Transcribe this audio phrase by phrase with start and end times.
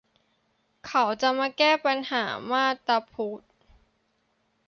[0.87, 3.41] เขาจะมาแก้ปัญหามาบตาพุด